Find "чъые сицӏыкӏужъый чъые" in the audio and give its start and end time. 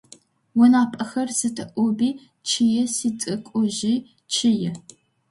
2.47-4.71